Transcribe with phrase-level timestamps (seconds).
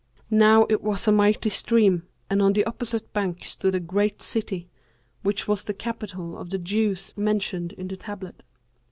[0.33, 4.67] Now it was a mighty stream and on the opposite bank stood a great city,
[5.21, 8.43] which was the capital of the Jews mentioned in the tablet.